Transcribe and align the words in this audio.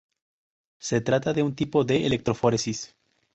Se 0.79 0.99
trata 1.01 1.31
de 1.31 1.43
un 1.43 1.53
tipo 1.55 1.83
de 1.83 2.07
electroforesis. 2.07 2.95